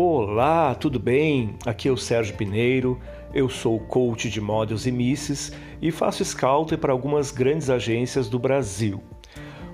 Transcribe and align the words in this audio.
Olá, 0.00 0.76
tudo 0.76 0.96
bem? 1.00 1.56
Aqui 1.66 1.88
é 1.88 1.90
o 1.90 1.96
Sérgio 1.96 2.36
Pineiro, 2.36 3.00
eu 3.34 3.48
sou 3.48 3.80
coach 3.80 4.30
de 4.30 4.40
models 4.40 4.86
e 4.86 4.92
misses 4.92 5.52
e 5.82 5.90
faço 5.90 6.24
scouting 6.24 6.76
para 6.76 6.92
algumas 6.92 7.32
grandes 7.32 7.68
agências 7.68 8.28
do 8.28 8.38
Brasil. 8.38 9.02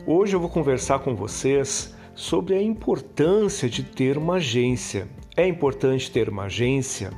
Hoje 0.06 0.34
eu 0.34 0.40
vou 0.40 0.48
conversar 0.48 1.00
com 1.00 1.14
vocês 1.14 1.94
sobre 2.14 2.54
a 2.54 2.62
importância 2.62 3.68
de 3.68 3.82
ter 3.82 4.16
uma 4.16 4.36
agência. 4.36 5.06
É 5.36 5.46
importante 5.46 6.10
ter 6.10 6.30
uma 6.30 6.44
agência? 6.44 7.10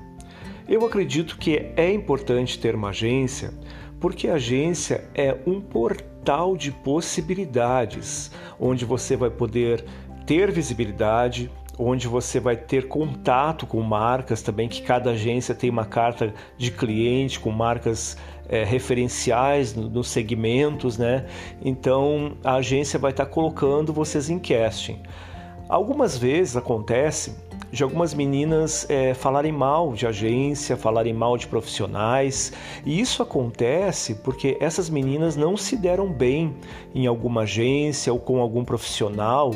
Eu 0.69 0.85
acredito 0.85 1.39
que 1.39 1.65
é 1.77 1.93
importante 1.93 2.59
ter 2.59 2.75
uma 2.75 2.89
agência 2.89 3.55
porque 4.01 4.27
a 4.27 4.35
agência 4.35 5.09
é 5.15 5.33
um 5.47 5.61
portal 5.61 6.57
de 6.57 6.73
possibilidades 6.73 8.33
onde 8.59 8.85
você 8.85 9.17
vai 9.17 9.31
poder 9.31 9.85
ter 10.27 10.51
visibilidade, 10.51 11.49
onde 11.79 12.09
você 12.09 12.41
vai 12.41 12.57
ter 12.57 12.89
contato 12.89 13.67
com 13.67 13.81
marcas 13.83 14.43
também, 14.43 14.69
que 14.69 14.83
cada 14.83 15.11
agência 15.11 15.55
tem 15.55 15.71
uma 15.71 15.85
carta 15.85 16.33
de 16.57 16.71
cliente 16.71 17.39
com 17.39 17.51
marcas 17.51 18.17
é, 18.49 18.65
referenciais 18.65 19.75
nos 19.75 20.09
segmentos, 20.09 20.97
né? 20.97 21.27
Então 21.65 22.37
a 22.43 22.57
agência 22.57 22.99
vai 22.99 23.11
estar 23.11 23.27
colocando 23.27 23.93
vocês 23.93 24.31
em 24.31 24.39
casting. 24.39 25.01
Algumas 25.69 26.17
vezes 26.17 26.57
acontece 26.57 27.35
de 27.73 27.83
algumas 27.83 28.15
meninas 28.15 28.89
é, 28.89 29.13
falarem 29.13 29.51
mal 29.51 29.93
de 29.93 30.07
agência, 30.07 30.77
falarem 30.77 31.13
mal 31.13 31.37
de 31.37 31.49
profissionais, 31.49 32.53
e 32.85 33.01
isso 33.01 33.23
acontece 33.23 34.15
porque 34.15 34.57
essas 34.61 34.89
meninas 34.89 35.35
não 35.37 35.57
se 35.57 35.77
deram 35.77 36.09
bem 36.09 36.55
em 36.95 37.07
alguma 37.07 37.43
agência 37.43 38.13
ou 38.13 38.21
com 38.21 38.41
algum 38.41 38.65
profissional 38.65 39.53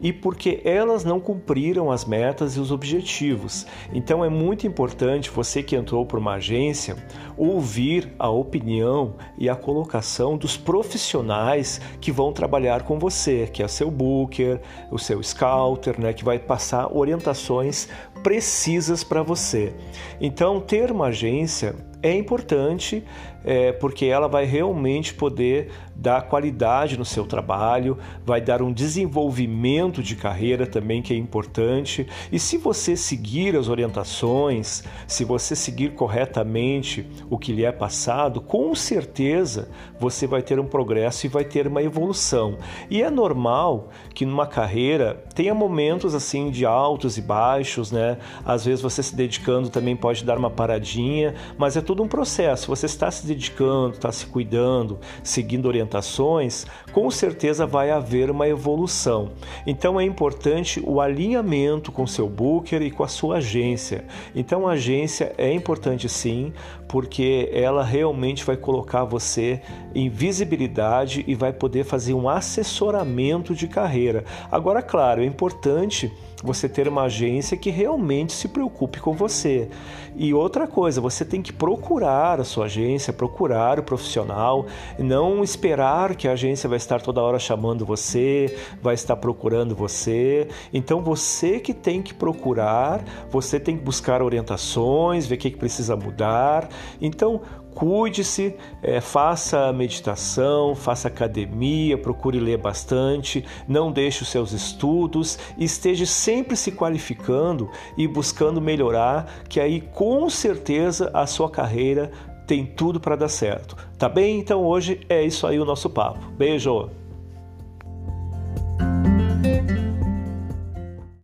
e 0.00 0.12
porque 0.12 0.60
elas 0.64 1.04
não 1.04 1.18
cumpriram 1.18 1.90
as 1.90 2.04
metas 2.04 2.56
e 2.56 2.60
os 2.60 2.70
objetivos. 2.70 3.66
Então 3.92 4.24
é 4.24 4.28
muito 4.28 4.66
importante 4.66 5.30
você 5.30 5.62
que 5.62 5.76
entrou 5.76 6.06
por 6.06 6.18
uma 6.18 6.34
agência 6.34 6.96
ouvir 7.36 8.12
a 8.18 8.28
opinião 8.28 9.14
e 9.36 9.48
a 9.48 9.56
colocação 9.56 10.36
dos 10.36 10.56
profissionais 10.56 11.80
que 12.00 12.10
vão 12.10 12.32
trabalhar 12.32 12.82
com 12.82 12.98
você, 12.98 13.48
que 13.52 13.62
é 13.62 13.68
seu 13.68 13.90
booker, 13.90 14.60
o 14.90 14.98
seu 14.98 15.22
scouter, 15.22 16.00
né, 16.00 16.12
que 16.12 16.24
vai 16.24 16.38
passar 16.38 16.92
orientações 16.94 17.88
precisas 18.22 19.04
para 19.04 19.22
você. 19.22 19.72
Então 20.20 20.60
ter 20.60 20.90
uma 20.90 21.06
agência 21.06 21.74
é 22.02 22.14
importante 22.14 23.04
é, 23.44 23.72
porque 23.72 24.06
ela 24.06 24.28
vai 24.28 24.44
realmente 24.44 25.14
poder 25.14 25.70
dar 25.94 26.22
qualidade 26.22 26.96
no 26.96 27.04
seu 27.04 27.26
trabalho, 27.26 27.98
vai 28.24 28.40
dar 28.40 28.62
um 28.62 28.72
desenvolvimento 28.72 30.00
de 30.02 30.14
carreira 30.14 30.66
também 30.66 31.02
que 31.02 31.12
é 31.12 31.16
importante. 31.16 32.06
E 32.30 32.38
se 32.38 32.56
você 32.56 32.96
seguir 32.96 33.56
as 33.56 33.68
orientações, 33.68 34.84
se 35.06 35.24
você 35.24 35.56
seguir 35.56 35.94
corretamente 35.94 37.06
o 37.28 37.36
que 37.36 37.52
lhe 37.52 37.64
é 37.64 37.72
passado, 37.72 38.40
com 38.40 38.74
certeza 38.74 39.68
você 39.98 40.26
vai 40.26 40.40
ter 40.40 40.60
um 40.60 40.66
progresso 40.66 41.26
e 41.26 41.28
vai 41.28 41.44
ter 41.44 41.66
uma 41.66 41.82
evolução. 41.82 42.58
E 42.88 43.02
é 43.02 43.10
normal 43.10 43.88
que 44.14 44.24
numa 44.24 44.46
carreira 44.46 45.24
tenha 45.34 45.54
momentos 45.54 46.14
assim 46.14 46.50
de 46.50 46.64
altos 46.64 47.18
e 47.18 47.22
baixos, 47.22 47.90
né? 47.90 48.18
Às 48.44 48.64
vezes 48.64 48.80
você 48.80 49.02
se 49.02 49.16
dedicando 49.16 49.68
também 49.68 49.96
pode 49.96 50.24
dar 50.24 50.38
uma 50.38 50.50
paradinha, 50.50 51.34
mas 51.56 51.76
é 51.76 51.80
todo 51.80 52.02
um 52.02 52.08
processo. 52.08 52.68
Você 52.68 52.86
está 52.86 53.10
se 53.10 53.26
dedicando, 53.28 53.94
está 53.94 54.10
se 54.10 54.26
cuidando, 54.26 54.98
seguindo 55.22 55.66
orientações, 55.66 56.66
com 56.92 57.10
certeza 57.10 57.66
vai 57.66 57.90
haver 57.90 58.30
uma 58.30 58.48
evolução. 58.48 59.30
Então 59.66 60.00
é 60.00 60.04
importante 60.04 60.82
o 60.84 61.00
alinhamento 61.00 61.92
com 61.92 62.06
seu 62.06 62.28
booker 62.28 62.82
e 62.82 62.90
com 62.90 63.04
a 63.04 63.08
sua 63.08 63.36
agência. 63.36 64.04
Então 64.34 64.66
a 64.66 64.72
agência 64.72 65.32
é 65.38 65.52
importante 65.52 66.08
sim, 66.08 66.52
porque 66.88 67.50
ela 67.52 67.84
realmente 67.84 68.44
vai 68.44 68.56
colocar 68.56 69.04
você 69.04 69.60
em 69.94 70.08
visibilidade 70.08 71.24
e 71.26 71.34
vai 71.34 71.52
poder 71.52 71.84
fazer 71.84 72.14
um 72.14 72.28
assessoramento 72.28 73.54
de 73.54 73.68
carreira. 73.68 74.24
Agora, 74.50 74.82
claro, 74.82 75.22
é 75.22 75.26
importante 75.26 76.10
você 76.42 76.68
ter 76.68 76.88
uma 76.88 77.02
agência 77.02 77.56
que 77.56 77.70
realmente 77.70 78.32
se 78.32 78.48
preocupe 78.48 79.00
com 79.00 79.12
você. 79.12 79.68
E 80.16 80.32
outra 80.32 80.66
coisa, 80.66 81.00
você 81.00 81.24
tem 81.24 81.42
que 81.42 81.52
procurar 81.52 82.40
a 82.40 82.44
sua 82.44 82.66
agência, 82.66 83.12
procurar 83.18 83.80
o 83.80 83.82
profissional, 83.82 84.64
não 84.96 85.42
esperar 85.42 86.14
que 86.14 86.28
a 86.28 86.32
agência 86.32 86.68
vai 86.68 86.76
estar 86.76 87.02
toda 87.02 87.20
hora 87.20 87.38
chamando 87.38 87.84
você, 87.84 88.56
vai 88.80 88.94
estar 88.94 89.16
procurando 89.16 89.74
você. 89.74 90.48
Então 90.72 91.02
você 91.02 91.58
que 91.58 91.74
tem 91.74 92.00
que 92.00 92.14
procurar, 92.14 93.04
você 93.28 93.58
tem 93.58 93.76
que 93.76 93.82
buscar 93.82 94.22
orientações, 94.22 95.26
ver 95.26 95.34
o 95.34 95.38
que, 95.38 95.50
que 95.50 95.58
precisa 95.58 95.96
mudar. 95.96 96.68
Então 97.00 97.42
cuide-se, 97.78 98.56
é, 98.82 99.00
faça 99.00 99.72
meditação, 99.72 100.74
faça 100.74 101.06
academia, 101.06 101.96
procure 101.96 102.40
ler 102.40 102.58
bastante, 102.58 103.44
não 103.68 103.92
deixe 103.92 104.24
os 104.24 104.30
seus 104.30 104.50
estudos, 104.50 105.38
esteja 105.56 106.04
sempre 106.04 106.56
se 106.56 106.72
qualificando 106.72 107.70
e 107.96 108.08
buscando 108.08 108.60
melhorar, 108.60 109.32
que 109.48 109.60
aí 109.60 109.80
com 109.80 110.28
certeza 110.28 111.08
a 111.14 111.24
sua 111.24 111.48
carreira 111.48 112.10
tem 112.48 112.64
tudo 112.64 112.98
para 112.98 113.14
dar 113.14 113.28
certo. 113.28 113.76
Tá 113.98 114.08
bem? 114.08 114.40
Então 114.40 114.64
hoje 114.64 115.00
é 115.06 115.22
isso 115.22 115.46
aí 115.46 115.60
o 115.60 115.66
nosso 115.66 115.90
papo. 115.90 116.18
Beijo! 116.32 116.88